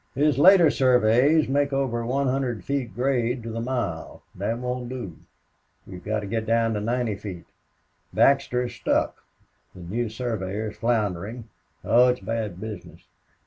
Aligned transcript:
His 0.15 0.39
later 0.39 0.71
surveys 0.71 1.47
make 1.47 1.71
over 1.71 2.03
one 2.03 2.25
hundred 2.25 2.63
feet 2.65 2.95
grade 2.95 3.43
to 3.43 3.51
the 3.51 3.61
mile. 3.61 4.23
That 4.33 4.57
won't 4.57 4.89
do. 4.89 5.15
We've 5.85 6.03
got 6.03 6.21
to 6.21 6.25
get 6.25 6.47
down 6.47 6.73
to 6.73 6.81
ninety 6.81 7.13
feet. 7.13 7.45
Baxter's 8.11 8.73
stuck. 8.73 9.23
The 9.75 9.81
new 9.81 10.09
surveyor 10.09 10.69
is 10.71 10.77
floundering. 10.77 11.49
Oh, 11.85 12.07
it's 12.07 12.19
bad 12.19 12.59
business. 12.59 13.01